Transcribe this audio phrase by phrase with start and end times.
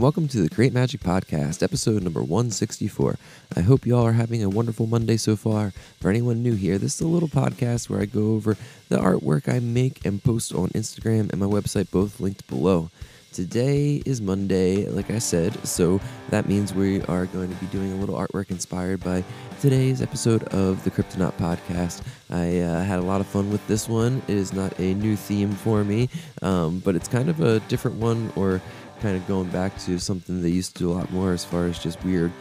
[0.00, 3.18] welcome to the Create Magic Podcast, episode number 164.
[3.54, 5.74] I hope you all are having a wonderful Monday so far.
[6.00, 8.56] For anyone new here, this is a little podcast where I go over
[8.88, 12.90] the artwork I make and post on Instagram and my website, both linked below.
[13.32, 17.92] Today is Monday, like I said, so that means we are going to be doing
[17.92, 19.22] a little artwork inspired by
[19.60, 22.02] today's episode of the Cryptonaut podcast.
[22.30, 24.20] I uh, had a lot of fun with this one.
[24.26, 26.08] It is not a new theme for me,
[26.42, 28.60] um, but it's kind of a different one, or
[29.00, 31.66] kind of going back to something they used to do a lot more as far
[31.66, 32.32] as just weird,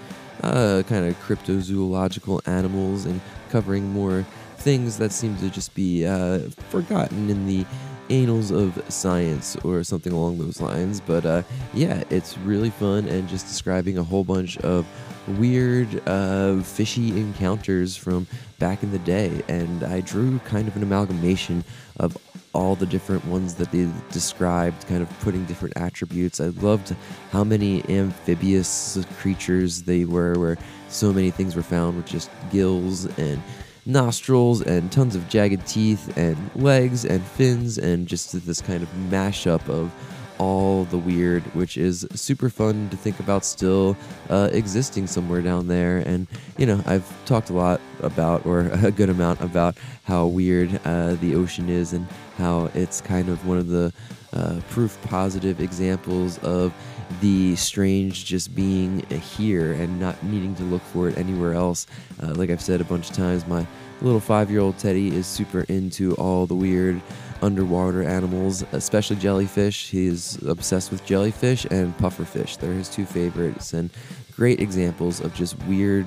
[0.44, 4.26] uh, kind of cryptozoological animals and covering more
[4.58, 7.65] things that seem to just be uh, forgotten in the
[8.10, 10.99] annals of science or something along those lines.
[10.99, 11.43] But uh,
[11.74, 14.85] yeah, it's really fun and just describing a whole bunch of
[15.37, 19.41] weird uh, fishy encounters from back in the day.
[19.48, 21.63] And I drew kind of an amalgamation
[21.98, 22.18] of
[22.54, 26.40] all the different ones that they described, kind of putting different attributes.
[26.40, 26.96] I loved
[27.32, 30.58] how many amphibious creatures they were, where
[30.90, 33.42] so many things were found with just gills and
[33.86, 38.90] nostrils and tons of jagged teeth and legs and fins and just this kind of
[39.10, 39.92] mashup of
[40.40, 43.95] all the weird, which is super fun to think about still
[44.29, 45.98] uh, existing somewhere down there.
[45.99, 50.79] And, you know, I've talked a lot about, or a good amount about, how weird
[50.85, 53.93] uh, the ocean is and how it's kind of one of the
[54.34, 56.74] uh, proof positive examples of
[57.22, 58.99] the strange just being
[59.36, 61.88] here and not needing to look for it anywhere else.
[62.21, 63.66] Uh, like I've said a bunch of times, my
[64.02, 67.02] little five year old Teddy is super into all the weird
[67.41, 69.90] underwater animals, especially jellyfish.
[69.90, 72.58] He is obsessed with jellyfish and pufferfish.
[72.58, 73.90] They're his two favorites and
[74.36, 76.06] great examples of just weird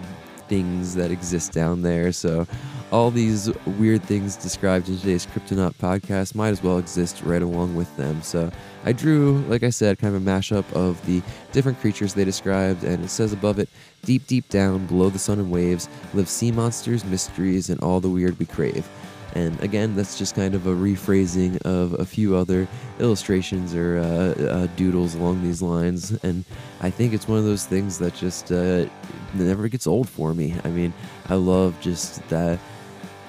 [0.49, 2.13] things that exist down there.
[2.13, 2.47] So,
[2.93, 7.75] all these weird things described in today's Cryptonaut podcast might as well exist right along
[7.75, 8.23] with them.
[8.23, 8.53] So,
[8.85, 12.85] I drew, like I said, kind of a mashup of the different creatures they described,
[12.85, 13.69] and it says above it,
[14.05, 18.11] deep, deep down, below the sun and waves, live sea monsters, mysteries, and all the
[18.11, 18.89] weird we crave.
[19.35, 24.43] And again, that's just kind of a rephrasing of a few other illustrations or uh,
[24.45, 26.11] uh, doodles along these lines.
[26.23, 26.45] And
[26.83, 28.87] I think it's one of those things that just uh,
[29.33, 30.55] never gets old for me.
[30.65, 30.93] I mean,
[31.31, 32.59] I love just that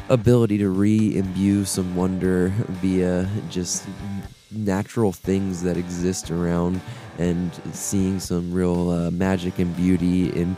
[0.09, 2.49] ability to re imbue some wonder
[2.81, 3.85] via just
[4.51, 6.79] natural things that exist around
[7.17, 10.55] and seeing some real uh, magic and beauty in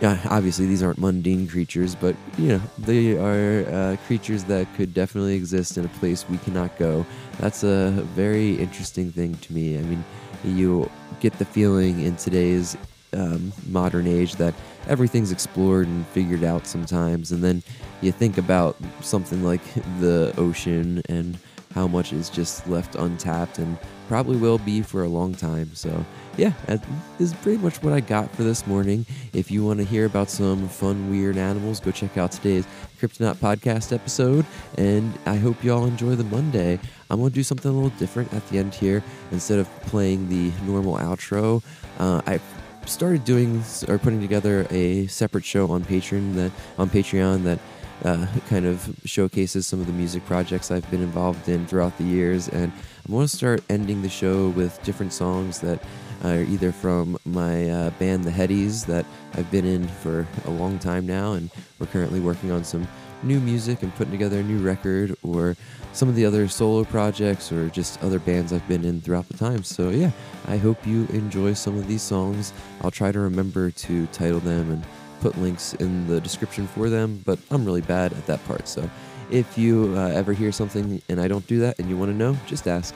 [0.00, 4.92] yeah, obviously these aren't mundane creatures, but you know they are uh, creatures that could
[4.92, 7.06] definitely exist in a place we cannot go.
[7.38, 9.78] That's a very interesting thing to me.
[9.78, 10.04] I mean,
[10.44, 10.90] you
[11.20, 12.76] get the feeling in today's
[13.12, 14.54] um, modern age that
[14.88, 17.62] everything's explored and figured out sometimes, and then
[18.00, 19.62] you think about something like
[20.00, 21.38] the ocean and
[21.74, 23.78] how much is just left untapped and
[24.08, 25.70] probably will be for a long time.
[25.74, 26.04] So
[26.36, 26.84] yeah, that
[27.18, 29.06] is pretty much what I got for this morning.
[29.32, 32.66] If you want to hear about some fun, weird animals, go check out today's
[33.00, 34.44] Cryptonaut podcast episode.
[34.76, 36.78] And I hope you all enjoy the Monday.
[37.10, 39.02] I'm going to do something a little different at the end here.
[39.30, 41.62] Instead of playing the normal outro,
[41.98, 42.40] uh, I
[42.86, 47.58] started doing or putting together a separate show on Patreon that on Patreon that
[48.04, 52.04] uh, kind of showcases some of the music projects I've been involved in throughout the
[52.04, 52.48] years.
[52.48, 52.72] And
[53.06, 55.82] I'm going to start ending the show with different songs that
[56.24, 60.78] are either from my uh, band, The Headies, that I've been in for a long
[60.78, 62.86] time now, and we're currently working on some
[63.22, 65.56] new music and putting together a new record, or
[65.92, 69.36] some of the other solo projects, or just other bands I've been in throughout the
[69.36, 69.62] time.
[69.62, 70.10] So, yeah,
[70.48, 72.52] I hope you enjoy some of these songs.
[72.82, 74.84] I'll try to remember to title them and
[75.20, 78.68] put links in the description for them, but I'm really bad at that part.
[78.68, 78.88] So,
[79.30, 82.16] if you uh, ever hear something and I don't do that and you want to
[82.16, 82.94] know, just ask.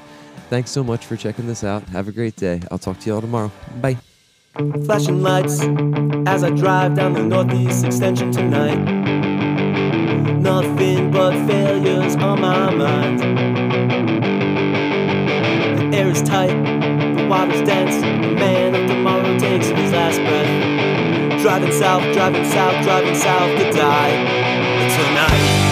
[0.49, 1.83] Thanks so much for checking this out.
[1.91, 2.61] Have a great day.
[2.71, 3.51] I'll talk to you all tomorrow.
[3.81, 3.99] Bye.
[4.85, 5.61] Flashing lights
[6.27, 8.77] as I drive down the northeast extension tonight.
[10.41, 13.21] Nothing but failures on my mind.
[15.79, 16.55] The air is tight,
[17.17, 17.97] the water's dense.
[17.97, 21.43] The man of tomorrow takes his last breath.
[21.43, 24.47] Driving south, driving south, driving south to die
[24.97, 25.66] tonight.